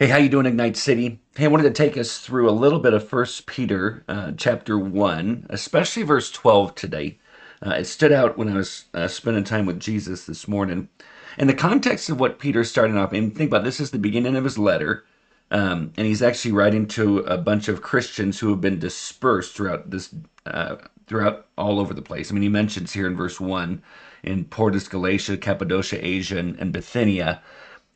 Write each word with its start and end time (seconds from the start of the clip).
Hey, 0.00 0.06
how 0.06 0.18
you 0.18 0.28
doing, 0.28 0.46
Ignite 0.46 0.76
City? 0.76 1.18
Hey, 1.34 1.46
I 1.46 1.48
wanted 1.48 1.64
to 1.64 1.70
take 1.72 1.96
us 1.96 2.18
through 2.20 2.48
a 2.48 2.52
little 2.52 2.78
bit 2.78 2.94
of 2.94 3.08
First 3.08 3.46
Peter, 3.46 4.04
uh, 4.06 4.30
chapter 4.36 4.78
one, 4.78 5.44
especially 5.50 6.04
verse 6.04 6.30
twelve 6.30 6.76
today. 6.76 7.18
Uh, 7.60 7.70
it 7.70 7.84
stood 7.84 8.12
out 8.12 8.38
when 8.38 8.48
I 8.48 8.54
was 8.54 8.84
uh, 8.94 9.08
spending 9.08 9.42
time 9.42 9.66
with 9.66 9.80
Jesus 9.80 10.24
this 10.24 10.46
morning. 10.46 10.88
In 11.36 11.48
the 11.48 11.52
context 11.52 12.08
of 12.10 12.20
what 12.20 12.38
Peter's 12.38 12.70
starting 12.70 12.96
off, 12.96 13.12
and 13.12 13.34
think 13.34 13.50
about 13.50 13.64
this 13.64 13.80
is 13.80 13.90
the 13.90 13.98
beginning 13.98 14.36
of 14.36 14.44
his 14.44 14.56
letter, 14.56 15.04
um, 15.50 15.92
and 15.96 16.06
he's 16.06 16.22
actually 16.22 16.52
writing 16.52 16.86
to 16.90 17.18
a 17.22 17.36
bunch 17.36 17.66
of 17.66 17.82
Christians 17.82 18.38
who 18.38 18.50
have 18.50 18.60
been 18.60 18.78
dispersed 18.78 19.56
throughout 19.56 19.90
this, 19.90 20.14
uh, 20.46 20.76
throughout 21.08 21.48
all 21.58 21.80
over 21.80 21.92
the 21.92 22.02
place. 22.02 22.30
I 22.30 22.34
mean, 22.34 22.44
he 22.44 22.48
mentions 22.48 22.92
here 22.92 23.08
in 23.08 23.16
verse 23.16 23.40
one 23.40 23.82
in 24.22 24.44
Pontus, 24.44 24.86
Galatia, 24.86 25.36
Cappadocia, 25.38 25.98
Asia, 26.06 26.38
and, 26.38 26.56
and 26.60 26.72
Bithynia 26.72 27.42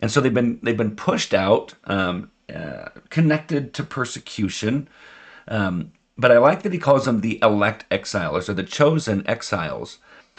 and 0.03 0.11
so 0.11 0.21
they've 0.21 0.35
been 0.35 0.59
they've 0.63 0.77
been 0.77 0.97
pushed 0.97 1.33
out, 1.33 1.75
um, 1.85 2.31
uh, 2.55 2.89
connected 3.09 3.73
to 3.75 3.85
persecution. 3.85 4.89
Um, 5.49 5.93
but 6.19 6.33
I 6.33 6.39
like 6.39 6.63
that 6.63 6.73
he 6.73 6.79
calls 6.79 7.07
them 7.07 7.21
the 7.21 7.39
elect 7.41 7.87
exiles 7.91 8.49
or 8.49 8.55
the 8.55 8.65
chosen 8.65 9.27
exiles. 9.27 9.99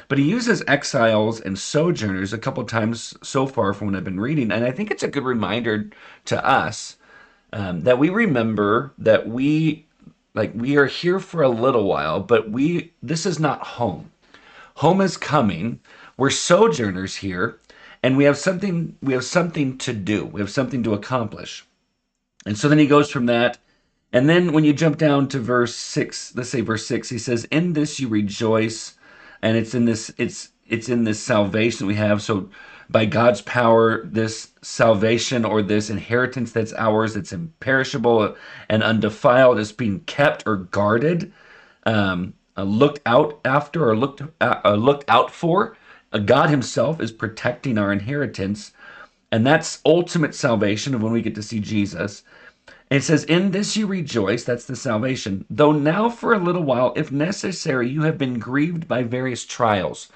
But 0.09 0.17
he 0.17 0.29
uses 0.29 0.63
exiles 0.67 1.39
and 1.39 1.57
sojourners 1.57 2.33
a 2.33 2.37
couple 2.37 2.63
times 2.65 3.15
so 3.23 3.47
far 3.47 3.73
from 3.73 3.87
what 3.87 3.95
I've 3.95 4.03
been 4.03 4.19
reading, 4.19 4.51
and 4.51 4.65
I 4.65 4.71
think 4.71 4.91
it's 4.91 5.03
a 5.03 5.07
good 5.07 5.23
reminder 5.23 5.89
to 6.25 6.45
us 6.45 6.97
um, 7.53 7.81
that 7.81 7.97
we 7.97 8.09
remember 8.09 8.93
that 8.97 9.29
we 9.29 9.85
like 10.33 10.51
we 10.53 10.75
are 10.75 10.87
here 10.87 11.19
for 11.19 11.41
a 11.41 11.49
little 11.49 11.85
while, 11.85 12.19
but 12.19 12.51
we 12.51 12.91
this 13.01 13.25
is 13.25 13.39
not 13.39 13.65
home. 13.65 14.11
Home 14.75 14.99
is 14.99 15.15
coming. 15.15 15.79
We're 16.17 16.31
sojourners 16.31 17.15
here, 17.15 17.59
and 18.03 18.17
we 18.17 18.25
have 18.25 18.37
something 18.37 18.97
we 19.01 19.13
have 19.13 19.23
something 19.23 19.77
to 19.79 19.93
do. 19.93 20.25
We 20.25 20.41
have 20.41 20.51
something 20.51 20.83
to 20.83 20.93
accomplish. 20.93 21.65
And 22.45 22.57
so 22.57 22.67
then 22.67 22.77
he 22.77 22.85
goes 22.85 23.09
from 23.09 23.25
that. 23.27 23.57
And 24.11 24.29
then 24.29 24.51
when 24.51 24.65
you 24.65 24.73
jump 24.73 24.97
down 24.97 25.29
to 25.29 25.39
verse 25.39 25.73
6 25.75 26.35
let's 26.35 26.49
say 26.49 26.61
verse 26.61 26.85
6 26.85 27.09
he 27.09 27.17
says 27.17 27.45
in 27.45 27.73
this 27.73 27.99
you 27.99 28.09
rejoice. 28.09 28.95
And 29.41 29.57
it's 29.57 29.73
in 29.73 29.85
this 29.85 30.13
it's 30.17 30.49
it's 30.67 30.89
in 30.89 31.05
this 31.05 31.21
salvation 31.21 31.87
we 31.87 31.95
have. 31.95 32.21
So 32.21 32.49
by 32.89 33.05
God's 33.05 33.41
power 33.41 34.05
this 34.05 34.51
salvation 34.61 35.45
or 35.45 35.61
this 35.61 35.89
inheritance 35.89 36.51
that's 36.51 36.73
ours 36.73 37.15
it's 37.15 37.31
imperishable 37.31 38.35
and 38.67 38.83
undefiled 38.83 39.57
is 39.57 39.71
being 39.71 40.01
kept 40.01 40.43
or 40.45 40.57
guarded 40.57 41.31
um, 41.85 42.33
uh, 42.57 42.63
looked 42.63 42.99
out 43.05 43.39
after 43.45 43.87
or 43.87 43.95
looked 43.95 44.21
uh, 44.41 44.59
uh 44.65 44.75
looked 44.75 45.09
out 45.09 45.31
for 45.31 45.75
God 46.19 46.49
Himself 46.49 47.01
is 47.01 47.11
protecting 47.11 47.77
our 47.77 47.91
inheritance, 47.91 48.71
and 49.31 49.45
that's 49.45 49.81
ultimate 49.85 50.35
salvation 50.35 50.93
of 50.93 51.01
when 51.01 51.11
we 51.13 51.21
get 51.21 51.35
to 51.35 51.43
see 51.43 51.59
Jesus. 51.59 52.23
And 52.89 52.99
it 52.99 53.03
says, 53.03 53.23
In 53.23 53.51
this 53.51 53.75
you 53.75 53.87
rejoice, 53.87 54.43
that's 54.43 54.65
the 54.65 54.75
salvation, 54.75 55.45
though 55.49 55.71
now 55.71 56.09
for 56.09 56.33
a 56.33 56.39
little 56.39 56.63
while, 56.63 56.93
if 56.95 57.11
necessary, 57.11 57.89
you 57.89 58.03
have 58.03 58.17
been 58.17 58.39
grieved 58.39 58.87
by 58.87 59.03
various 59.03 59.45
trials. 59.45 60.09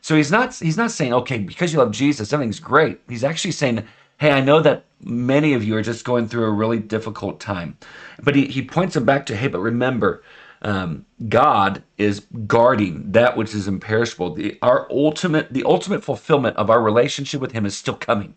So 0.00 0.16
he's 0.16 0.30
not 0.30 0.54
he's 0.54 0.76
not 0.76 0.90
saying, 0.90 1.12
okay, 1.12 1.38
because 1.38 1.72
you 1.72 1.78
love 1.78 1.92
Jesus, 1.92 2.32
everything's 2.32 2.60
great. 2.60 3.00
He's 3.08 3.24
actually 3.24 3.52
saying, 3.52 3.84
hey, 4.18 4.30
I 4.30 4.40
know 4.40 4.60
that 4.60 4.84
many 5.02 5.54
of 5.54 5.64
you 5.64 5.76
are 5.76 5.82
just 5.82 6.04
going 6.04 6.28
through 6.28 6.44
a 6.44 6.50
really 6.50 6.78
difficult 6.78 7.40
time. 7.40 7.76
But 8.22 8.36
he, 8.36 8.46
he 8.46 8.62
points 8.62 8.94
them 8.94 9.04
back 9.04 9.26
to, 9.26 9.36
hey, 9.36 9.48
but 9.48 9.60
remember, 9.60 10.22
um, 10.62 11.06
God 11.28 11.82
is 11.96 12.26
guarding 12.46 13.12
that 13.12 13.36
which 13.36 13.54
is 13.54 13.66
imperishable. 13.66 14.34
The, 14.34 14.58
our 14.62 14.86
ultimate, 14.90 15.52
the 15.52 15.64
ultimate 15.64 16.04
fulfillment 16.04 16.56
of 16.56 16.70
our 16.70 16.82
relationship 16.82 17.40
with 17.40 17.52
Him 17.52 17.66
is 17.66 17.76
still 17.76 17.94
coming. 17.94 18.34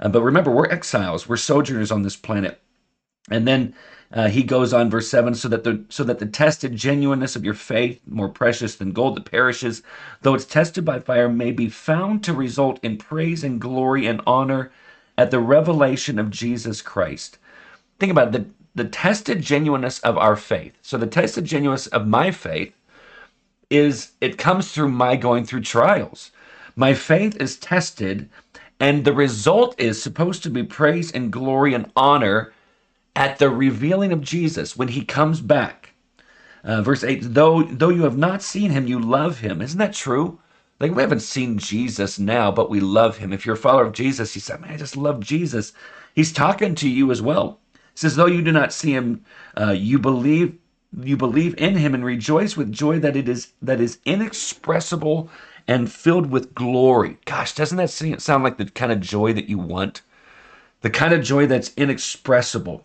Uh, 0.00 0.08
but 0.08 0.22
remember, 0.22 0.50
we're 0.50 0.70
exiles. 0.70 1.28
We're 1.28 1.36
sojourners 1.36 1.92
on 1.92 2.02
this 2.02 2.16
planet. 2.16 2.60
And 3.30 3.46
then 3.46 3.74
uh, 4.12 4.28
he 4.28 4.42
goes 4.42 4.72
on, 4.72 4.90
verse 4.90 5.08
seven, 5.08 5.34
so 5.34 5.48
that 5.48 5.64
the 5.64 5.84
so 5.88 6.04
that 6.04 6.18
the 6.18 6.26
tested 6.26 6.74
genuineness 6.74 7.36
of 7.36 7.44
your 7.44 7.54
faith, 7.54 8.00
more 8.06 8.28
precious 8.28 8.74
than 8.74 8.92
gold 8.92 9.16
that 9.16 9.30
perishes, 9.30 9.82
though 10.22 10.34
it's 10.34 10.44
tested 10.44 10.84
by 10.84 10.98
fire, 10.98 11.28
may 11.28 11.52
be 11.52 11.68
found 11.68 12.24
to 12.24 12.32
result 12.34 12.78
in 12.82 12.98
praise 12.98 13.44
and 13.44 13.60
glory 13.60 14.06
and 14.06 14.20
honor 14.26 14.72
at 15.16 15.30
the 15.30 15.38
revelation 15.38 16.18
of 16.18 16.30
Jesus 16.30 16.82
Christ. 16.82 17.38
Think 17.98 18.10
about 18.10 18.28
it. 18.28 18.32
The, 18.32 18.61
the 18.74 18.84
tested 18.84 19.42
genuineness 19.42 19.98
of 20.00 20.16
our 20.16 20.36
faith. 20.36 20.74
So 20.82 20.96
the 20.96 21.06
tested 21.06 21.44
genuineness 21.44 21.86
of 21.88 22.06
my 22.06 22.30
faith 22.30 22.74
is 23.70 24.12
it 24.20 24.38
comes 24.38 24.72
through 24.72 24.88
my 24.90 25.16
going 25.16 25.44
through 25.44 25.62
trials. 25.62 26.30
My 26.74 26.94
faith 26.94 27.36
is 27.40 27.58
tested, 27.58 28.28
and 28.80 29.04
the 29.04 29.12
result 29.12 29.74
is 29.78 30.02
supposed 30.02 30.42
to 30.42 30.50
be 30.50 30.62
praise 30.62 31.12
and 31.12 31.32
glory 31.32 31.74
and 31.74 31.90
honor 31.94 32.52
at 33.14 33.38
the 33.38 33.50
revealing 33.50 34.12
of 34.12 34.22
Jesus 34.22 34.76
when 34.76 34.88
he 34.88 35.04
comes 35.04 35.40
back. 35.40 35.92
Uh, 36.64 36.80
verse 36.80 37.04
8, 37.04 37.34
though, 37.34 37.62
though 37.62 37.90
you 37.90 38.04
have 38.04 38.16
not 38.16 38.42
seen 38.42 38.70
him, 38.70 38.86
you 38.86 38.98
love 38.98 39.40
him. 39.40 39.60
Isn't 39.60 39.78
that 39.78 39.92
true? 39.92 40.38
Like 40.80 40.94
we 40.94 41.02
haven't 41.02 41.20
seen 41.20 41.58
Jesus 41.58 42.18
now, 42.18 42.50
but 42.50 42.70
we 42.70 42.80
love 42.80 43.18
him. 43.18 43.32
If 43.32 43.44
you're 43.44 43.54
a 43.54 43.58
follower 43.58 43.84
of 43.84 43.92
Jesus, 43.92 44.34
he 44.34 44.40
said, 44.40 44.60
man, 44.60 44.72
I 44.72 44.76
just 44.76 44.96
love 44.96 45.20
Jesus. 45.20 45.72
He's 46.14 46.32
talking 46.32 46.74
to 46.76 46.88
you 46.88 47.10
as 47.10 47.20
well 47.22 47.58
says, 47.94 48.16
though 48.16 48.26
you 48.26 48.42
do 48.42 48.52
not 48.52 48.72
see 48.72 48.92
him, 48.92 49.24
uh, 49.58 49.72
you 49.72 49.98
believe 49.98 50.58
you 51.00 51.16
believe 51.16 51.54
in 51.56 51.76
him 51.76 51.94
and 51.94 52.04
rejoice 52.04 52.56
with 52.56 52.70
joy 52.70 52.98
that 52.98 53.16
it 53.16 53.28
is 53.28 53.52
that 53.62 53.80
is 53.80 53.98
inexpressible 54.04 55.30
and 55.66 55.90
filled 55.90 56.30
with 56.30 56.54
glory. 56.54 57.18
Gosh, 57.24 57.54
doesn't 57.54 57.78
that 57.78 57.90
sound 58.20 58.44
like 58.44 58.58
the 58.58 58.66
kind 58.66 58.92
of 58.92 59.00
joy 59.00 59.32
that 59.32 59.48
you 59.48 59.58
want? 59.58 60.02
The 60.82 60.90
kind 60.90 61.14
of 61.14 61.22
joy 61.22 61.46
that's 61.46 61.72
inexpressible. 61.76 62.84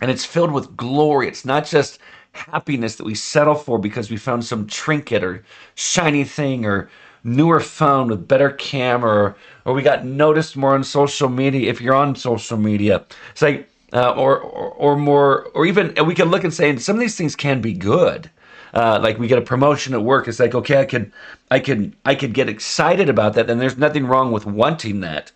And 0.00 0.10
it's 0.10 0.24
filled 0.24 0.52
with 0.52 0.76
glory. 0.76 1.28
It's 1.28 1.44
not 1.44 1.66
just 1.66 1.98
happiness 2.32 2.96
that 2.96 3.04
we 3.04 3.14
settle 3.14 3.54
for 3.54 3.78
because 3.78 4.10
we 4.10 4.16
found 4.16 4.44
some 4.44 4.66
trinket 4.66 5.22
or 5.22 5.44
shiny 5.74 6.24
thing 6.24 6.64
or 6.64 6.90
newer 7.22 7.60
phone 7.60 8.08
with 8.08 8.26
better 8.26 8.50
camera 8.50 9.12
or, 9.12 9.36
or 9.64 9.74
we 9.74 9.82
got 9.82 10.04
noticed 10.04 10.56
more 10.56 10.74
on 10.74 10.82
social 10.82 11.28
media 11.28 11.70
if 11.70 11.80
you're 11.80 11.94
on 11.94 12.16
social 12.16 12.56
media. 12.56 13.04
It's 13.32 13.42
like 13.42 13.69
uh, 13.92 14.12
or, 14.12 14.38
or, 14.38 14.70
or 14.70 14.96
more, 14.96 15.48
or 15.54 15.66
even 15.66 15.94
we 16.06 16.14
can 16.14 16.30
look 16.30 16.44
and 16.44 16.54
say, 16.54 16.76
some 16.76 16.96
of 16.96 17.00
these 17.00 17.16
things 17.16 17.36
can 17.36 17.60
be 17.60 17.72
good. 17.72 18.30
Uh, 18.72 19.00
like 19.02 19.18
we 19.18 19.26
get 19.26 19.38
a 19.38 19.42
promotion 19.42 19.94
at 19.94 20.02
work, 20.02 20.28
it's 20.28 20.38
like 20.38 20.54
okay, 20.54 20.78
I 20.78 20.84
can, 20.84 21.12
I 21.50 21.58
can, 21.58 21.96
I 22.04 22.14
could 22.14 22.32
get 22.32 22.48
excited 22.48 23.08
about 23.08 23.34
that, 23.34 23.50
and 23.50 23.60
there's 23.60 23.76
nothing 23.76 24.06
wrong 24.06 24.30
with 24.30 24.46
wanting 24.46 25.00
that. 25.00 25.32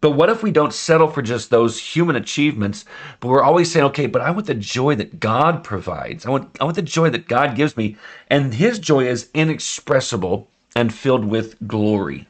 But 0.00 0.12
what 0.12 0.30
if 0.30 0.42
we 0.42 0.50
don't 0.50 0.72
settle 0.72 1.08
for 1.08 1.20
just 1.20 1.50
those 1.50 1.78
human 1.78 2.16
achievements, 2.16 2.84
but 3.18 3.28
we're 3.28 3.42
always 3.42 3.70
saying, 3.70 3.86
okay, 3.86 4.06
but 4.06 4.22
I 4.22 4.30
want 4.30 4.46
the 4.46 4.54
joy 4.54 4.94
that 4.94 5.20
God 5.20 5.62
provides. 5.62 6.24
I 6.24 6.30
want, 6.30 6.56
I 6.60 6.64
want 6.64 6.76
the 6.76 6.82
joy 6.82 7.10
that 7.10 7.28
God 7.28 7.56
gives 7.56 7.76
me, 7.76 7.96
and 8.28 8.54
His 8.54 8.78
joy 8.78 9.06
is 9.06 9.28
inexpressible 9.34 10.48
and 10.74 10.94
filled 10.94 11.24
with 11.24 11.56
glory. 11.66 12.26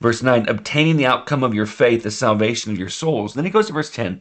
Verse 0.00 0.22
9, 0.22 0.48
obtaining 0.48 0.96
the 0.96 1.06
outcome 1.06 1.44
of 1.44 1.54
your 1.54 1.66
faith, 1.66 2.02
the 2.02 2.10
salvation 2.10 2.72
of 2.72 2.78
your 2.78 2.88
souls. 2.88 3.34
Then 3.34 3.44
he 3.44 3.50
goes 3.50 3.68
to 3.68 3.72
verse 3.72 3.90
10 3.90 4.20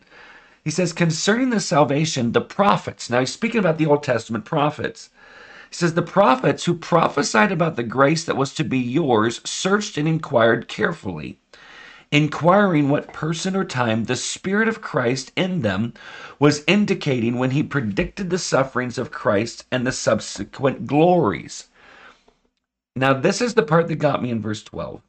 he 0.64 0.72
says, 0.72 0.94
concerning 0.94 1.50
the 1.50 1.60
salvation, 1.60 2.32
the 2.32 2.42
prophets, 2.42 3.10
now 3.10 3.20
he's 3.20 3.34
speaking 3.34 3.60
about 3.60 3.78
the 3.78 3.86
Old 3.86 4.04
Testament 4.04 4.46
prophets. 4.46 5.10
He 5.70 5.76
says, 5.76 5.94
the 5.94 6.02
prophets 6.02 6.66
who 6.66 6.76
prophesied 6.76 7.52
about 7.52 7.76
the 7.76 7.84
grace 7.84 8.24
that 8.24 8.38
was 8.38 8.54
to 8.54 8.64
be 8.64 8.80
yours 8.80 9.42
searched 9.44 9.98
and 9.98 10.08
inquired 10.08 10.68
carefully, 10.68 11.40
inquiring 12.12 12.90
what 12.90 13.12
person 13.12 13.56
or 13.56 13.66
time 13.66 14.06
the 14.06 14.16
Spirit 14.16 14.70
of 14.70 14.82
Christ 14.82 15.32
in 15.36 15.64
them 15.64 15.94
was 16.40 16.64
indicating 16.68 17.38
when 17.38 17.52
he 17.52 17.64
predicted 17.64 18.30
the 18.30 18.38
sufferings 18.38 18.98
of 18.98 19.12
Christ 19.12 19.66
and 19.72 19.86
the 19.86 19.92
subsequent 19.92 20.88
glories. 20.88 21.68
Now, 22.96 23.14
this 23.14 23.42
is 23.42 23.56
the 23.56 23.64
part 23.64 23.88
that 23.88 23.96
got 23.96 24.22
me 24.22 24.30
in 24.30 24.42
verse 24.42 24.64
12. 24.64 25.02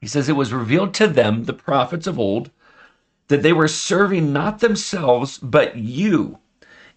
He 0.00 0.08
says, 0.08 0.28
It 0.28 0.36
was 0.36 0.52
revealed 0.52 0.92
to 0.94 1.06
them, 1.06 1.44
the 1.44 1.52
prophets 1.52 2.06
of 2.06 2.18
old, 2.18 2.50
that 3.28 3.42
they 3.42 3.52
were 3.52 3.68
serving 3.68 4.32
not 4.32 4.60
themselves, 4.60 5.38
but 5.38 5.76
you, 5.76 6.38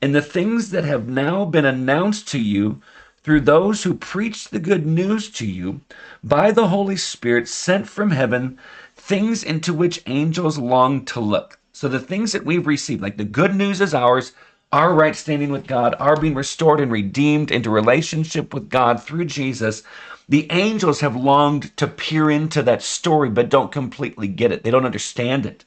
and 0.01 0.15
the 0.15 0.21
things 0.21 0.71
that 0.71 0.83
have 0.83 1.07
now 1.07 1.45
been 1.45 1.65
announced 1.65 2.27
to 2.29 2.39
you 2.39 2.81
through 3.23 3.41
those 3.41 3.83
who 3.83 3.93
preach 3.93 4.49
the 4.49 4.59
good 4.59 4.85
news 4.85 5.29
to 5.29 5.45
you 5.45 5.81
by 6.23 6.51
the 6.51 6.69
Holy 6.69 6.95
Spirit 6.97 7.47
sent 7.47 7.87
from 7.87 8.09
heaven, 8.11 8.57
things 8.95 9.43
into 9.43 9.73
which 9.73 10.01
angels 10.07 10.57
long 10.57 11.05
to 11.05 11.19
look. 11.19 11.59
So 11.71 11.87
the 11.87 11.99
things 11.99 12.31
that 12.31 12.45
we've 12.45 12.65
received, 12.65 13.01
like 13.01 13.17
the 13.17 13.23
good 13.23 13.55
news 13.55 13.79
is 13.79 13.93
ours, 13.93 14.33
our 14.71 14.93
right 14.93 15.15
standing 15.15 15.51
with 15.51 15.67
God, 15.67 15.95
our 15.99 16.15
being 16.15 16.33
restored 16.33 16.79
and 16.79 16.91
redeemed 16.91 17.51
into 17.51 17.69
relationship 17.69 18.53
with 18.53 18.69
God 18.69 19.03
through 19.03 19.25
Jesus. 19.25 19.83
The 20.29 20.47
angels 20.49 21.01
have 21.01 21.15
longed 21.15 21.75
to 21.77 21.87
peer 21.87 22.31
into 22.31 22.63
that 22.63 22.81
story, 22.81 23.29
but 23.29 23.49
don't 23.49 23.71
completely 23.71 24.27
get 24.27 24.51
it. 24.51 24.63
They 24.63 24.71
don't 24.71 24.85
understand 24.85 25.45
it. 25.45 25.65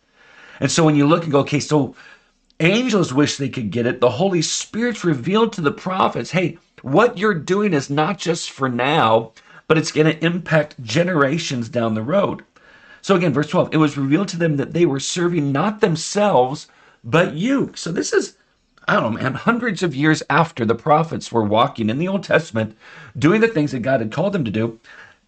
And 0.60 0.70
so 0.70 0.84
when 0.84 0.96
you 0.96 1.06
look 1.06 1.24
and 1.24 1.32
go, 1.32 1.40
okay, 1.40 1.60
so 1.60 1.94
angels 2.60 3.12
wish 3.12 3.36
they 3.36 3.48
could 3.48 3.70
get 3.70 3.86
it. 3.86 4.00
The 4.00 4.10
Holy 4.10 4.42
Spirit's 4.42 5.04
revealed 5.04 5.52
to 5.54 5.60
the 5.60 5.72
prophets, 5.72 6.30
hey, 6.30 6.58
what 6.82 7.18
you're 7.18 7.34
doing 7.34 7.72
is 7.72 7.90
not 7.90 8.18
just 8.18 8.50
for 8.50 8.68
now, 8.68 9.32
but 9.66 9.78
it's 9.78 9.92
going 9.92 10.06
to 10.06 10.24
impact 10.24 10.82
generations 10.82 11.68
down 11.68 11.94
the 11.94 12.02
road. 12.02 12.44
So 13.02 13.14
again, 13.16 13.32
verse 13.32 13.48
12, 13.48 13.70
it 13.72 13.78
was 13.78 13.96
revealed 13.96 14.28
to 14.28 14.36
them 14.36 14.56
that 14.56 14.72
they 14.72 14.86
were 14.86 15.00
serving 15.00 15.52
not 15.52 15.80
themselves, 15.80 16.68
but 17.02 17.34
you. 17.34 17.72
So 17.74 17.92
this 17.92 18.12
is, 18.12 18.36
I 18.86 18.94
don't 18.94 19.14
know, 19.14 19.22
man, 19.22 19.34
hundreds 19.34 19.82
of 19.82 19.94
years 19.94 20.22
after 20.30 20.64
the 20.64 20.74
prophets 20.74 21.32
were 21.32 21.44
walking 21.44 21.90
in 21.90 21.98
the 21.98 22.08
Old 22.08 22.24
Testament, 22.24 22.76
doing 23.18 23.40
the 23.40 23.48
things 23.48 23.72
that 23.72 23.80
God 23.80 24.00
had 24.00 24.12
called 24.12 24.32
them 24.32 24.44
to 24.44 24.50
do. 24.50 24.78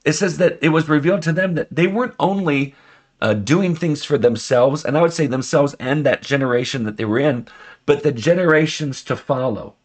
It 0.05 0.13
says 0.13 0.39
that 0.39 0.59
it 0.63 0.69
was 0.71 0.89
revealed 0.89 1.23
to 1.23 1.33
them 1.33 1.55
that 1.55 1.75
they 1.75 1.87
weren't 1.87 2.15
only 2.19 2.75
uh, 3.21 3.35
doing 3.35 3.75
things 3.75 4.05
for 4.05 4.19
themselves, 4.19 4.85
and 4.85 4.97
I 4.97 5.03
would 5.03 5.13
say 5.13 5.27
themselves 5.27 5.75
and 5.81 6.05
that 6.05 6.23
generation 6.23 6.85
that 6.85 6.97
they 6.97 7.05
were 7.05 7.19
in, 7.19 7.47
but 7.87 8.03
the 8.03 8.13
generations 8.13 9.03
to 9.05 9.17
follow. 9.17 9.77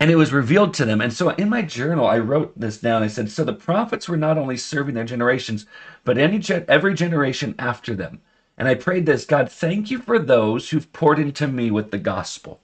And 0.00 0.10
it 0.10 0.16
was 0.16 0.32
revealed 0.32 0.74
to 0.74 0.84
them. 0.84 1.00
And 1.00 1.12
so 1.12 1.30
in 1.30 1.48
my 1.48 1.62
journal, 1.62 2.06
I 2.06 2.18
wrote 2.18 2.58
this 2.58 2.78
down. 2.78 3.02
I 3.02 3.06
said, 3.06 3.30
So 3.30 3.44
the 3.44 3.52
prophets 3.52 4.08
were 4.08 4.16
not 4.16 4.38
only 4.38 4.56
serving 4.56 4.94
their 4.94 5.04
generations, 5.04 5.66
but 6.04 6.18
any 6.18 6.42
every 6.68 6.94
generation 6.94 7.54
after 7.58 7.94
them. 7.94 8.20
And 8.56 8.68
I 8.68 8.74
prayed 8.74 9.06
this 9.06 9.24
God, 9.24 9.50
thank 9.50 9.90
you 9.90 9.98
for 9.98 10.18
those 10.18 10.70
who've 10.70 10.92
poured 10.92 11.18
into 11.18 11.46
me 11.46 11.70
with 11.70 11.90
the 11.90 11.98
gospel. 11.98 12.60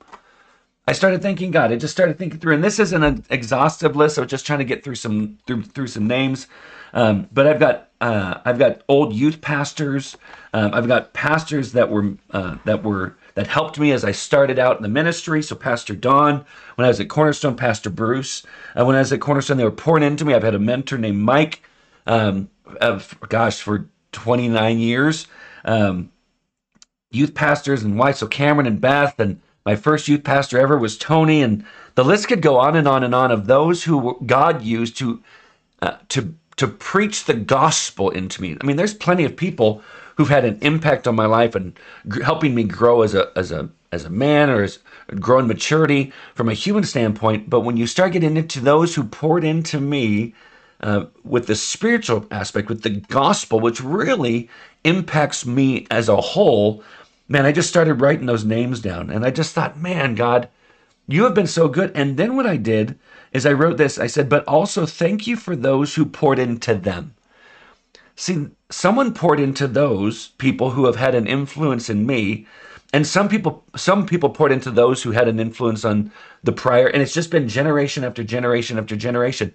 I 0.87 0.93
started 0.93 1.23
thanking 1.23 1.51
God. 1.51 1.73
I 1.73 1.77
just 1.77 1.93
started 1.93 2.19
thinking 2.19 2.41
through, 2.41 2.55
and 2.55 2.65
this 2.65 2.79
isn't 2.79 3.03
an 3.03 3.25
exhaustive 3.31 3.95
list. 3.95 4.19
I 4.19 4.23
was 4.23 4.31
just 4.31 4.47
trying 4.47 4.59
to 4.61 4.65
get 4.65 4.83
through 4.83 4.97
some 4.97 5.39
through 5.47 5.63
through 5.65 5.87
some 5.87 6.07
names. 6.07 6.47
Um, 6.93 7.29
but 7.33 7.47
I've 7.47 7.61
got 7.61 7.91
uh, 8.01 8.41
I've 8.45 8.59
got 8.59 8.83
old 8.89 9.15
youth 9.15 9.41
pastors. 9.41 10.17
Um, 10.53 10.75
I've 10.75 10.89
got 10.89 11.13
pastors 11.13 11.73
that 11.73 11.91
were 11.91 12.15
uh, 12.33 12.57
that 12.65 12.83
were 12.83 13.17
that 13.35 13.47
helped 13.47 13.79
me 13.79 13.93
as 13.93 14.05
I 14.05 14.13
started 14.13 14.59
out 14.59 14.77
in 14.77 14.83
the 14.83 14.89
ministry. 14.89 15.43
So 15.43 15.55
Pastor 15.55 15.95
Don, 15.95 16.45
when 16.75 16.85
I 16.85 16.89
was 16.89 17.01
at 17.01 17.09
Cornerstone, 17.09 17.57
Pastor 17.57 17.91
Bruce. 17.91 18.45
When 18.75 18.97
I 18.97 19.01
was 19.01 19.13
at 19.13 19.21
Cornerstone, 19.21 19.59
they 19.59 19.65
were 19.65 19.71
pouring 19.71 20.03
into 20.03 20.25
me. 20.25 20.35
I've 20.35 20.43
had 20.43 20.55
a 20.55 20.59
mentor 20.59 20.99
named 20.99 21.19
Mike. 21.19 21.63
Um, 22.07 22.49
of, 22.81 23.17
gosh, 23.29 23.61
for 23.61 23.89
29 24.13 24.79
years. 24.79 25.27
Um, 25.65 26.11
youth 27.11 27.35
pastors 27.35 27.83
and 27.83 27.99
wives, 27.99 28.19
so 28.19 28.27
Cameron 28.27 28.67
and 28.67 28.81
Beth, 28.81 29.19
and 29.19 29.41
my 29.67 29.77
first 29.77 30.09
youth 30.09 30.25
pastor 30.25 30.59
ever 30.59 30.79
was 30.79 30.99
Tony, 30.99 31.43
and 31.43 31.65
the 31.95 32.05
list 32.05 32.29
could 32.29 32.43
go 32.43 32.59
on 32.59 32.77
and 32.77 32.89
on 32.89 33.05
and 33.05 33.15
on 33.15 33.31
of 33.31 33.47
those 33.47 33.85
who 33.85 34.19
God 34.27 34.63
used 34.63 34.97
to 34.99 35.23
uh, 35.83 35.97
to 36.11 36.35
to 36.57 36.69
preach 36.69 37.25
the 37.25 37.35
gospel 37.35 38.11
into 38.11 38.43
me. 38.43 38.57
I 38.61 38.67
mean, 38.67 38.77
there's 38.77 38.95
plenty 38.95 39.25
of 39.25 39.37
people 39.37 39.83
who've 40.17 40.29
had 40.29 40.45
an 40.45 40.59
impact 40.63 41.09
on 41.09 41.17
my 41.17 41.27
life 41.27 41.55
and 41.55 41.79
g- 42.09 42.23
helping 42.23 42.55
me 42.55 42.65
grow 42.65 43.03
as 43.03 43.15
a 43.15 43.31
as 43.37 43.53
a 43.53 43.71
as 43.93 44.05
a 44.05 44.11
man 44.11 44.51
or 44.51 44.63
as 44.63 44.79
grow 45.21 45.39
in 45.39 45.47
maturity 45.49 46.13
from 46.35 46.49
a 46.49 46.55
human 46.55 46.85
standpoint. 46.85 47.51
But 47.51 47.61
when 47.61 47.77
you 47.77 47.87
start 47.87 48.13
getting 48.13 48.37
into 48.37 48.61
those 48.61 48.95
who 48.95 49.05
poured 49.05 49.45
into 49.45 49.81
me 49.81 50.35
uh, 50.83 51.07
with 51.25 51.47
the 51.47 51.57
spiritual 51.57 52.27
aspect, 52.31 52.69
with 52.69 52.83
the 52.83 52.91
gospel, 52.91 53.61
which 53.61 53.81
really 53.83 54.51
impacts 54.85 55.47
me 55.47 55.87
as 55.91 56.09
a 56.09 56.17
whole, 56.21 56.83
man, 57.31 57.47
I 57.47 57.53
just 57.53 57.69
started 57.69 58.01
writing 58.01 58.27
those 58.27 58.45
names 58.45 58.81
down, 58.81 59.09
and 59.09 59.25
I 59.25 59.31
just 59.31 59.55
thought, 59.55 59.81
man, 59.81 60.17
God, 60.17 60.49
you 61.07 61.23
have 61.25 61.35
been 61.35 61.47
so 61.47 61.69
good. 61.69 61.93
And 61.95 62.17
then 62.17 62.35
what 62.37 62.45
I 62.47 62.57
did 62.57 62.99
is 63.33 63.47
I 63.47 63.53
wrote 63.53 63.77
this. 63.77 63.99
I 63.99 64.09
said, 64.09 64.29
but 64.29 64.45
also 64.47 64.85
thank 64.85 65.27
you 65.29 65.37
for 65.37 65.55
those 65.55 65.95
who 65.95 66.05
poured 66.05 66.41
into 66.41 66.75
them. 66.75 67.15
See, 68.17 68.49
someone 68.69 69.15
poured 69.15 69.39
into 69.41 69.69
those 69.69 70.29
people 70.39 70.71
who 70.71 70.87
have 70.87 70.97
had 70.97 71.15
an 71.15 71.27
influence 71.27 71.89
in 71.89 72.05
me, 72.05 72.47
and 72.93 73.07
some 73.07 73.29
people 73.29 73.65
some 73.77 74.05
people 74.05 74.31
poured 74.31 74.51
into 74.51 74.71
those 74.73 75.03
who 75.03 75.13
had 75.13 75.29
an 75.29 75.39
influence 75.39 75.85
on 75.85 76.11
the 76.43 76.53
prior, 76.53 76.89
and 76.89 77.01
it's 77.01 77.15
just 77.15 77.31
been 77.31 77.49
generation 77.49 78.03
after 78.03 78.25
generation 78.25 78.77
after 78.77 78.97
generation, 78.97 79.55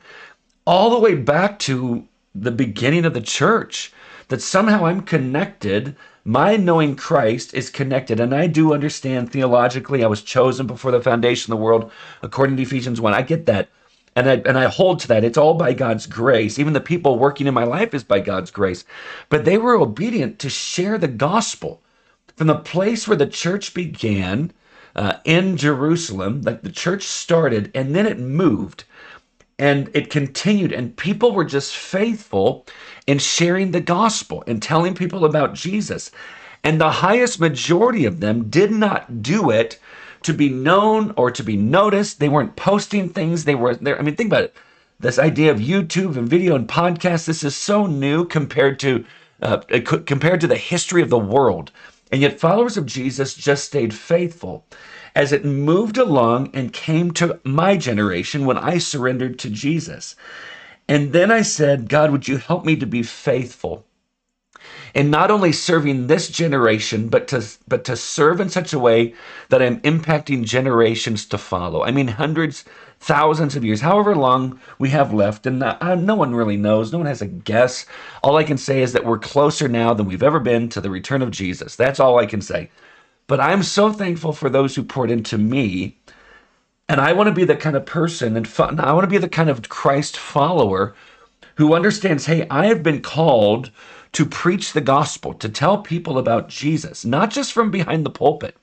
all 0.65 0.89
the 0.89 0.99
way 0.99 1.13
back 1.13 1.59
to 1.59 2.07
the 2.33 2.51
beginning 2.51 3.03
of 3.05 3.13
the 3.13 3.21
church. 3.21 3.91
That 4.29 4.41
somehow 4.41 4.85
I'm 4.85 5.01
connected. 5.01 5.95
My 6.23 6.55
knowing 6.55 6.95
Christ 6.95 7.53
is 7.53 7.69
connected, 7.69 8.19
and 8.19 8.33
I 8.33 8.47
do 8.47 8.73
understand 8.73 9.31
theologically. 9.31 10.03
I 10.03 10.07
was 10.07 10.23
chosen 10.23 10.65
before 10.65 10.91
the 10.91 11.01
foundation 11.01 11.53
of 11.53 11.59
the 11.59 11.63
world, 11.63 11.91
according 12.23 12.57
to 12.57 12.63
Ephesians 12.63 12.99
one. 12.99 13.13
I 13.13 13.21
get 13.21 13.45
that. 13.45 13.69
And 14.15 14.29
I, 14.29 14.33
and 14.45 14.57
I 14.57 14.65
hold 14.67 15.01
to 15.01 15.07
that. 15.09 15.25
It's 15.25 15.37
all 15.37 15.55
by 15.55 15.73
God's 15.73 16.07
grace. 16.07 16.57
Even 16.57 16.73
the 16.73 16.79
people 16.79 17.19
working 17.19 17.47
in 17.47 17.53
my 17.53 17.65
life 17.65 17.93
is 17.93 18.03
by 18.03 18.21
God's 18.21 18.49
grace. 18.49 18.85
But 19.29 19.43
they 19.43 19.57
were 19.57 19.75
obedient 19.75 20.39
to 20.39 20.49
share 20.49 20.97
the 20.97 21.09
gospel 21.09 21.81
from 22.35 22.47
the 22.47 22.55
place 22.55 23.07
where 23.07 23.17
the 23.17 23.27
church 23.27 23.73
began 23.73 24.53
uh, 24.95 25.17
in 25.25 25.57
Jerusalem, 25.57 26.41
like 26.41 26.61
the 26.61 26.71
church 26.71 27.03
started, 27.03 27.71
and 27.75 27.93
then 27.93 28.05
it 28.05 28.17
moved 28.17 28.85
and 29.57 29.89
it 29.93 30.09
continued. 30.09 30.71
And 30.71 30.95
people 30.95 31.31
were 31.31 31.45
just 31.45 31.75
faithful 31.75 32.65
in 33.07 33.19
sharing 33.19 33.71
the 33.71 33.81
gospel 33.81 34.43
and 34.47 34.61
telling 34.61 34.95
people 34.95 35.25
about 35.25 35.53
Jesus. 35.53 36.11
And 36.63 36.81
the 36.81 36.91
highest 36.91 37.39
majority 37.39 38.05
of 38.05 38.19
them 38.19 38.49
did 38.49 38.71
not 38.71 39.21
do 39.21 39.49
it 39.51 39.79
to 40.23 40.33
be 40.33 40.49
known 40.49 41.13
or 41.15 41.29
to 41.31 41.43
be 41.43 41.55
noticed. 41.55 42.19
They 42.19 42.29
weren't 42.29 42.55
posting 42.55 43.09
things. 43.09 43.45
They 43.45 43.55
were 43.55 43.75
there. 43.75 43.99
I 43.99 44.01
mean, 44.01 44.15
think 44.15 44.29
about 44.29 44.45
it. 44.45 44.55
This 44.99 45.19
idea 45.19 45.51
of 45.51 45.59
YouTube 45.59 46.17
and 46.17 46.27
video 46.27 46.55
and 46.55 46.67
podcast. 46.67 47.25
This 47.25 47.43
is 47.43 47.55
so 47.55 47.85
new 47.85 48.25
compared 48.25 48.79
to 48.79 49.05
uh, 49.41 49.57
compared 50.05 50.41
to 50.41 50.47
the 50.47 50.57
history 50.57 51.01
of 51.01 51.09
the 51.09 51.19
world. 51.19 51.71
And 52.15 52.21
yet, 52.21 52.39
followers 52.39 52.77
of 52.77 52.85
Jesus 52.85 53.33
just 53.33 53.65
stayed 53.65 53.93
faithful 53.93 54.65
as 55.17 55.33
it 55.33 55.43
moved 55.43 55.97
along 55.97 56.49
and 56.53 56.71
came 56.71 57.11
to 57.11 57.41
my 57.43 57.75
generation 57.75 58.45
when 58.45 58.57
I 58.57 58.77
surrendered 58.77 59.37
to 59.39 59.49
Jesus. 59.49 60.15
And 60.87 61.11
then 61.11 61.29
I 61.29 61.41
said, 61.41 61.89
God, 61.89 62.11
would 62.11 62.25
you 62.25 62.37
help 62.37 62.63
me 62.63 62.77
to 62.77 62.85
be 62.85 63.03
faithful 63.03 63.85
and 64.95 65.11
not 65.11 65.29
only 65.29 65.51
serving 65.51 66.07
this 66.07 66.29
generation, 66.29 67.09
but 67.09 67.27
to 67.27 67.45
but 67.67 67.83
to 67.83 67.97
serve 67.97 68.39
in 68.39 68.49
such 68.49 68.71
a 68.71 68.79
way 68.79 69.13
that 69.49 69.61
I'm 69.61 69.81
impacting 69.81 70.45
generations 70.45 71.25
to 71.27 71.37
follow. 71.37 71.83
I 71.83 71.91
mean, 71.91 72.07
hundreds, 72.07 72.63
thousands 73.01 73.57
of 73.57 73.65
years, 73.65 73.81
however 73.81 74.15
long 74.15 74.59
we 74.79 74.89
have 74.89 75.13
left, 75.13 75.45
and 75.45 75.61
uh, 75.61 75.95
no 75.95 76.15
one 76.15 76.33
really 76.33 76.55
knows. 76.55 76.93
No 76.93 76.99
one 76.99 77.07
has 77.07 77.21
a 77.21 77.27
guess. 77.27 77.85
All 78.23 78.37
I 78.37 78.45
can 78.45 78.57
say 78.57 78.81
is 78.81 78.93
that 78.93 79.05
we're 79.05 79.19
closer 79.19 79.67
now 79.67 79.93
than 79.93 80.07
we've 80.07 80.23
ever 80.23 80.39
been 80.39 80.69
to 80.69 80.79
the 80.79 80.89
return 80.89 81.21
of 81.21 81.29
Jesus. 81.29 81.75
That's 81.75 81.99
all 81.99 82.17
I 82.17 82.25
can 82.25 82.41
say. 82.41 82.71
But 83.27 83.41
I'm 83.41 83.63
so 83.63 83.91
thankful 83.91 84.31
for 84.31 84.49
those 84.49 84.75
who 84.75 84.83
poured 84.83 85.11
into 85.11 85.37
me. 85.37 85.97
And 86.87 87.01
I 87.01 87.13
want 87.13 87.27
to 87.27 87.33
be 87.33 87.45
the 87.45 87.55
kind 87.55 87.75
of 87.75 87.85
person 87.85 88.37
and 88.37 88.47
I 88.79 88.93
want 88.93 89.03
to 89.03 89.09
be 89.09 89.17
the 89.17 89.27
kind 89.27 89.49
of 89.49 89.67
Christ 89.67 90.15
follower 90.15 90.93
who 91.55 91.73
understands 91.73 92.27
hey, 92.27 92.45
I 92.49 92.67
have 92.67 92.83
been 92.83 93.01
called 93.01 93.71
to 94.15 94.25
preach 94.25 94.71
the 94.71 94.79
gospel, 94.79 95.33
to 95.33 95.49
tell 95.49 95.77
people 95.77 96.17
about 96.17 96.47
Jesus, 96.47 97.03
not 97.03 97.29
just 97.29 97.51
from 97.51 97.69
behind 97.69 98.05
the 98.05 98.09
pulpit, 98.09 98.55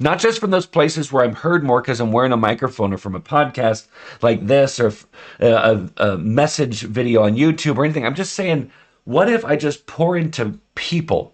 not 0.00 0.18
just 0.18 0.40
from 0.40 0.50
those 0.50 0.66
places 0.66 1.12
where 1.12 1.24
I'm 1.24 1.36
heard 1.36 1.62
more 1.62 1.80
because 1.80 2.00
I'm 2.00 2.10
wearing 2.10 2.32
a 2.32 2.36
microphone 2.36 2.92
or 2.92 2.98
from 2.98 3.14
a 3.14 3.20
podcast 3.20 3.86
like 4.22 4.44
this 4.44 4.80
or 4.80 4.92
uh, 5.40 5.86
a, 5.98 6.04
a, 6.04 6.18
message 6.18 6.82
video 6.82 7.22
on 7.22 7.36
YouTube 7.36 7.76
or 7.76 7.84
anything. 7.84 8.04
I'm 8.04 8.16
just 8.16 8.32
saying, 8.32 8.72
what 9.04 9.30
if 9.30 9.44
I 9.44 9.54
just 9.54 9.86
pour 9.86 10.16
into 10.16 10.58
people 10.74 11.32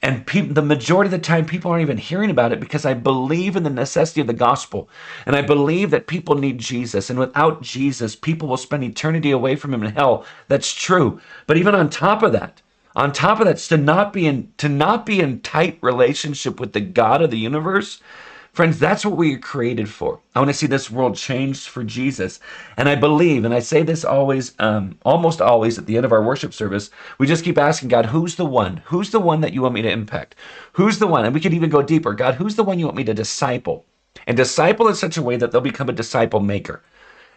and 0.00 0.24
pe- 0.24 0.42
the 0.42 0.62
majority 0.62 1.08
of 1.08 1.12
the 1.12 1.18
time, 1.18 1.46
people 1.46 1.72
aren't 1.72 1.82
even 1.82 1.98
hearing 1.98 2.30
about 2.30 2.52
it 2.52 2.60
because 2.60 2.84
I 2.84 2.94
believe 2.94 3.56
in 3.56 3.64
the 3.64 3.70
necessity 3.70 4.20
of 4.20 4.28
the 4.28 4.32
gospel. 4.32 4.88
And 5.26 5.34
I 5.34 5.42
believe 5.42 5.90
that 5.90 6.06
people 6.06 6.36
need 6.36 6.58
Jesus. 6.58 7.10
And 7.10 7.18
without 7.18 7.60
Jesus, 7.60 8.14
people 8.14 8.46
will 8.46 8.56
spend 8.56 8.84
eternity 8.84 9.32
away 9.32 9.56
from 9.56 9.74
him 9.74 9.82
in 9.82 9.90
hell. 9.90 10.24
That's 10.46 10.72
true. 10.72 11.20
But 11.48 11.56
even 11.56 11.74
on 11.74 11.90
top 11.90 12.22
of 12.22 12.30
that, 12.30 12.62
on 12.98 13.12
top 13.12 13.38
of 13.38 13.46
that, 13.46 13.58
to 13.58 13.76
not 13.76 14.12
be 14.12 14.26
in 14.26 14.52
to 14.58 14.68
not 14.68 15.06
be 15.06 15.20
in 15.20 15.40
tight 15.40 15.78
relationship 15.80 16.58
with 16.58 16.72
the 16.72 16.80
God 16.80 17.22
of 17.22 17.30
the 17.30 17.38
universe, 17.38 18.00
friends, 18.52 18.80
that's 18.80 19.04
what 19.04 19.16
we 19.16 19.34
are 19.34 19.38
created 19.38 19.88
for. 19.88 20.18
I 20.34 20.40
want 20.40 20.50
to 20.50 20.54
see 20.54 20.66
this 20.66 20.90
world 20.90 21.14
changed 21.14 21.68
for 21.68 21.84
Jesus, 21.84 22.40
and 22.76 22.88
I 22.88 22.96
believe, 22.96 23.44
and 23.44 23.54
I 23.54 23.60
say 23.60 23.84
this 23.84 24.04
always, 24.04 24.52
um, 24.58 24.98
almost 25.04 25.40
always 25.40 25.78
at 25.78 25.86
the 25.86 25.96
end 25.96 26.06
of 26.06 26.12
our 26.12 26.24
worship 26.24 26.52
service, 26.52 26.90
we 27.18 27.28
just 27.28 27.44
keep 27.44 27.56
asking 27.56 27.88
God, 27.88 28.06
"Who's 28.06 28.34
the 28.34 28.44
one? 28.44 28.82
Who's 28.86 29.10
the 29.10 29.20
one 29.20 29.42
that 29.42 29.52
you 29.52 29.62
want 29.62 29.74
me 29.74 29.82
to 29.82 29.90
impact? 29.90 30.34
Who's 30.72 30.98
the 30.98 31.06
one?" 31.06 31.24
And 31.24 31.32
we 31.32 31.40
could 31.40 31.54
even 31.54 31.70
go 31.70 31.82
deeper. 31.82 32.14
God, 32.14 32.34
who's 32.34 32.56
the 32.56 32.64
one 32.64 32.80
you 32.80 32.86
want 32.86 32.96
me 32.96 33.04
to 33.04 33.14
disciple? 33.14 33.84
And 34.26 34.36
disciple 34.36 34.88
in 34.88 34.96
such 34.96 35.16
a 35.16 35.22
way 35.22 35.36
that 35.36 35.52
they'll 35.52 35.60
become 35.60 35.88
a 35.88 35.92
disciple 35.92 36.40
maker. 36.40 36.82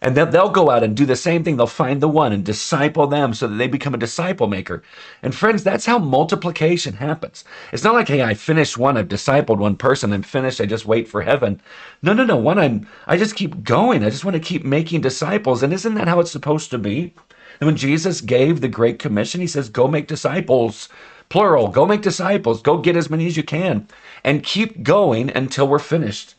And 0.03 0.17
then 0.17 0.31
they'll 0.31 0.49
go 0.49 0.71
out 0.71 0.83
and 0.83 0.97
do 0.97 1.05
the 1.05 1.15
same 1.15 1.43
thing. 1.43 1.57
They'll 1.57 1.67
find 1.67 2.01
the 2.01 2.07
one 2.07 2.33
and 2.33 2.43
disciple 2.43 3.05
them 3.05 3.35
so 3.35 3.47
that 3.47 3.55
they 3.55 3.67
become 3.67 3.93
a 3.93 3.99
disciple 3.99 4.47
maker. 4.47 4.81
And 5.21 5.35
friends, 5.35 5.63
that's 5.63 5.85
how 5.85 5.99
multiplication 5.99 6.95
happens. 6.95 7.43
It's 7.71 7.83
not 7.83 7.93
like, 7.93 8.07
hey, 8.07 8.23
I 8.23 8.33
finished 8.33 8.79
one, 8.79 8.97
I've 8.97 9.07
discipled 9.07 9.59
one 9.59 9.75
person, 9.75 10.11
I'm 10.11 10.23
finished, 10.23 10.59
I 10.59 10.65
just 10.65 10.87
wait 10.87 11.07
for 11.07 11.21
heaven. 11.21 11.61
No, 12.01 12.13
no, 12.13 12.25
no. 12.25 12.35
One, 12.35 12.57
I'm 12.57 12.87
I 13.05 13.15
just 13.15 13.35
keep 13.35 13.63
going. 13.63 14.03
I 14.03 14.09
just 14.09 14.25
want 14.25 14.33
to 14.33 14.39
keep 14.39 14.65
making 14.65 15.01
disciples. 15.01 15.61
And 15.61 15.71
isn't 15.71 15.93
that 15.93 16.07
how 16.07 16.19
it's 16.19 16.31
supposed 16.31 16.71
to 16.71 16.79
be? 16.79 17.13
And 17.59 17.67
when 17.67 17.77
Jesus 17.77 18.21
gave 18.21 18.59
the 18.59 18.67
Great 18.67 18.97
Commission, 18.97 19.39
he 19.39 19.47
says, 19.47 19.69
Go 19.69 19.87
make 19.87 20.07
disciples. 20.07 20.89
Plural, 21.29 21.67
go 21.67 21.85
make 21.85 22.01
disciples. 22.01 22.61
Go 22.61 22.79
get 22.79 22.97
as 22.97 23.09
many 23.09 23.27
as 23.27 23.37
you 23.37 23.43
can. 23.43 23.87
And 24.23 24.43
keep 24.43 24.81
going 24.83 25.29
until 25.29 25.67
we're 25.67 25.79
finished. 25.79 26.33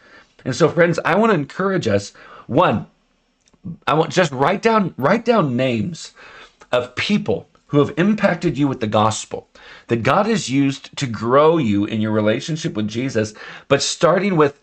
And 0.45 0.55
so, 0.55 0.69
friends, 0.69 0.99
I 1.05 1.15
want 1.15 1.31
to 1.31 1.39
encourage 1.39 1.87
us 1.87 2.13
one, 2.47 2.87
I 3.87 3.95
want 3.95 4.13
just 4.13 4.33
write 4.33 4.63
down 4.63 4.95
write 4.97 5.25
down 5.25 5.57
names 5.57 6.13
of 6.73 6.95
people 6.97 7.49
who 7.67 7.79
have 7.79 7.95
impacted 7.97 8.59
you 8.59 8.69
with 8.69 8.81
the 8.81 8.87
gospel, 8.87 9.49
that 9.89 10.03
God 10.03 10.27
has 10.27 10.51
used 10.51 10.95
to 10.99 11.07
grow 11.07 11.57
you 11.57 11.85
in 11.85 12.01
your 12.01 12.13
relationship 12.13 12.75
with 12.75 12.89
Jesus, 12.89 13.35
but 13.69 13.83
starting 13.83 14.37
with 14.37 14.61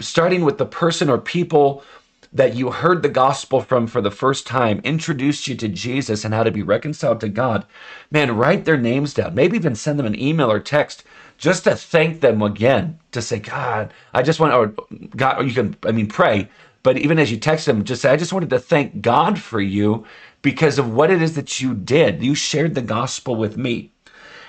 starting 0.00 0.44
with 0.44 0.58
the 0.58 0.66
person 0.66 1.10
or 1.10 1.18
people 1.18 1.84
that 2.32 2.56
you 2.56 2.70
heard 2.70 3.02
the 3.02 3.08
gospel 3.08 3.60
from 3.60 3.86
for 3.86 4.00
the 4.00 4.10
first 4.10 4.46
time, 4.46 4.80
introduced 4.84 5.46
you 5.46 5.54
to 5.54 5.68
Jesus 5.68 6.24
and 6.24 6.32
how 6.32 6.42
to 6.42 6.50
be 6.50 6.62
reconciled 6.62 7.20
to 7.20 7.28
God, 7.28 7.66
man, 8.10 8.36
write 8.36 8.64
their 8.64 8.78
names 8.78 9.12
down. 9.12 9.34
Maybe 9.34 9.56
even 9.56 9.74
send 9.74 9.98
them 9.98 10.06
an 10.06 10.18
email 10.18 10.50
or 10.50 10.58
text 10.58 11.04
just 11.36 11.64
to 11.64 11.76
thank 11.76 12.20
them 12.20 12.40
again, 12.40 12.98
to 13.10 13.20
say, 13.20 13.38
God, 13.38 13.92
I 14.14 14.22
just 14.22 14.40
want, 14.40 14.54
or 14.54 14.74
God, 15.14 15.38
or 15.38 15.44
you 15.44 15.52
can, 15.52 15.76
I 15.84 15.92
mean, 15.92 16.06
pray. 16.06 16.48
But 16.82 16.98
even 16.98 17.18
as 17.18 17.30
you 17.30 17.38
text 17.38 17.66
them, 17.66 17.84
just 17.84 18.02
say, 18.02 18.10
I 18.10 18.16
just 18.16 18.32
wanted 18.32 18.50
to 18.50 18.58
thank 18.58 19.02
God 19.02 19.38
for 19.38 19.60
you 19.60 20.04
because 20.42 20.78
of 20.78 20.92
what 20.92 21.10
it 21.10 21.22
is 21.22 21.34
that 21.36 21.60
you 21.60 21.74
did. 21.74 22.22
You 22.22 22.34
shared 22.34 22.74
the 22.74 22.82
gospel 22.82 23.36
with 23.36 23.56
me. 23.56 23.92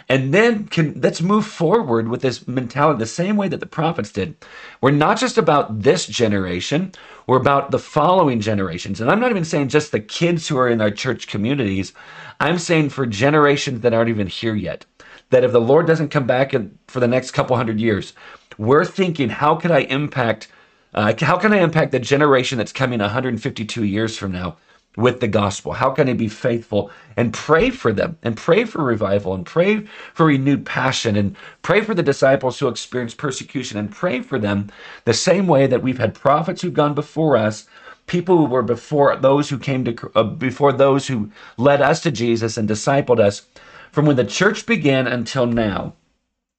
And 0.10 0.34
then 0.34 0.68
can, 0.68 1.00
let's 1.00 1.22
move 1.22 1.46
forward 1.46 2.10
with 2.10 2.22
this 2.22 2.48
mentality 2.48 3.00
the 3.00 3.06
same 3.06 3.38
way 3.38 3.48
that 3.48 3.60
the 3.60 3.66
prophets 3.66 4.12
did. 4.12 4.36
We're 4.82 4.92
not 4.92 5.18
just 5.18 5.38
about 5.38 5.82
this 5.82 6.06
generation, 6.06 6.92
we're 7.26 7.38
about 7.40 7.72
the 7.72 7.80
following 7.80 8.42
generations. 8.42 9.00
And 9.00 9.10
I'm 9.10 9.20
not 9.20 9.32
even 9.32 9.46
saying 9.46 9.70
just 9.70 9.92
the 9.92 10.02
kids 10.02 10.48
who 10.48 10.58
are 10.58 10.68
in 10.68 10.82
our 10.82 10.92
church 10.92 11.28
communities, 11.28 11.94
I'm 12.40 12.60
saying 12.60 12.90
for 12.90 13.06
generations 13.06 13.82
that 13.82 13.94
aren't 13.94 14.10
even 14.10 14.28
here 14.28 14.56
yet. 14.56 14.86
That 15.30 15.46
if 15.46 15.52
the 15.54 15.62
Lord 15.62 15.88
doesn't 15.88 16.10
come 16.10 16.28
back 16.28 16.54
in, 16.54 16.78
for 16.88 17.00
the 17.00 17.08
next 17.08 17.32
couple 17.32 17.56
hundred 17.56 17.80
years, 17.80 18.14
we're 18.58 18.86
thinking, 18.86 19.30
how 19.30 19.56
could 19.56 19.72
I 19.72 19.80
impact? 19.80 20.50
Uh, 20.94 21.14
how 21.22 21.38
can 21.38 21.54
I 21.54 21.60
impact 21.60 21.92
the 21.92 22.00
generation 22.00 22.58
that's 22.58 22.72
coming 22.72 23.00
152 23.00 23.84
years 23.84 24.18
from 24.18 24.32
now? 24.32 24.58
with 24.96 25.20
the 25.20 25.28
gospel? 25.28 25.74
How 25.74 25.90
can 25.92 26.10
I 26.10 26.14
be 26.14 26.28
faithful 26.28 26.92
and 27.18 27.34
pray 27.34 27.70
for 27.70 27.92
them 27.92 28.18
and 28.24 28.38
pray 28.38 28.66
for 28.66 28.84
revival 28.84 29.34
and 29.34 29.46
pray 29.46 29.86
for 30.14 30.28
renewed 30.28 30.66
passion 30.66 31.16
and 31.16 31.36
pray 31.62 31.82
for 31.82 31.94
the 31.94 32.04
disciples 32.04 32.60
who 32.60 32.68
experienced 32.68 33.18
persecution 33.18 33.78
and 33.78 33.92
pray 33.92 34.22
for 34.22 34.38
them 34.38 34.70
the 35.06 35.14
same 35.14 35.48
way 35.48 35.68
that 35.68 35.82
we've 35.82 35.98
had 35.98 36.14
prophets 36.14 36.62
who've 36.62 36.74
gone 36.74 36.94
before 36.94 37.36
us, 37.38 37.66
people 38.06 38.38
who 38.38 38.46
were 38.46 38.64
before 38.64 39.16
those 39.16 39.50
who 39.50 39.58
came 39.58 39.84
to 39.86 40.12
uh, 40.16 40.24
before 40.24 40.72
those 40.72 41.08
who 41.08 41.32
led 41.58 41.82
us 41.82 42.02
to 42.02 42.12
Jesus 42.12 42.58
and 42.58 42.70
discipled 42.70 43.20
us 43.20 43.48
from 43.92 44.06
when 44.06 44.16
the 44.16 44.26
church 44.26 44.66
began 44.66 45.08
until 45.08 45.46
now. 45.46 45.94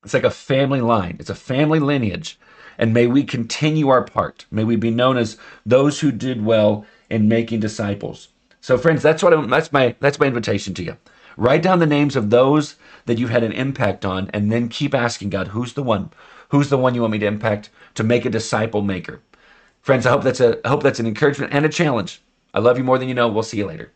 It's 0.05 0.15
like 0.15 0.25
a 0.25 0.31
family 0.31 0.81
line. 0.81 1.17
It's 1.19 1.31
a 1.31 1.35
family 1.35 1.81
lineage. 1.81 2.39
And 2.79 2.93
may 2.93 3.07
we 3.07 3.25
continue 3.25 3.89
our 3.89 4.03
part. 4.03 4.47
May 4.51 4.65
we 4.65 4.77
be 4.77 4.91
known 4.91 5.17
as 5.17 5.37
those 5.65 6.01
who 6.01 6.13
did 6.13 6.45
well 6.45 6.87
in 7.11 7.29
making 7.29 7.61
disciples. 7.61 8.29
So, 8.61 8.79
friends, 8.79 9.03
that's 9.03 9.23
what 9.23 9.35
I'm, 9.35 9.49
that's 9.51 9.73
my 9.73 9.95
that's 10.01 10.19
my 10.19 10.27
invitation 10.27 10.75
to 10.75 10.83
you. 10.83 10.97
Write 11.37 11.63
down 11.63 11.81
the 11.81 11.87
names 11.87 12.17
of 12.17 12.31
those 12.31 12.77
that 13.07 13.19
you've 13.19 13.31
had 13.31 13.43
an 13.43 13.53
impact 13.53 14.05
on, 14.05 14.31
and 14.33 14.51
then 14.51 14.69
keep 14.69 14.95
asking 14.95 15.31
God, 15.31 15.49
who's 15.49 15.75
the 15.75 15.83
one? 15.83 16.11
Who's 16.49 16.71
the 16.71 16.79
one 16.79 16.95
you 16.95 17.01
want 17.01 17.13
me 17.13 17.19
to 17.19 17.27
impact 17.27 17.71
to 17.95 18.05
make 18.05 18.25
a 18.25 18.31
disciple 18.31 18.83
maker? 18.83 19.21
Friends, 19.83 20.07
I 20.07 20.11
hope 20.11 20.23
that's 20.23 20.41
a 20.41 20.65
I 20.65 20.71
hope 20.71 20.83
that's 20.83 21.01
an 21.01 21.07
encouragement 21.07 21.53
and 21.53 21.65
a 21.65 21.69
challenge. 21.69 22.23
I 22.55 22.61
love 22.61 22.79
you 22.79 22.85
more 22.85 22.99
than 22.99 23.09
you 23.09 23.15
know. 23.15 23.29
We'll 23.29 23.43
see 23.43 23.59
you 23.59 23.67
later. 23.67 23.93